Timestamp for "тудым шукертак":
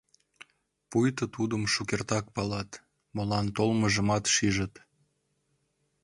1.35-2.25